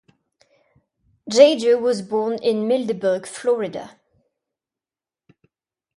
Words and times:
Geiger 1.29 1.77
was 1.77 2.01
born 2.01 2.39
in 2.41 2.67
Middleburg, 2.67 3.27
Florida. 3.27 3.99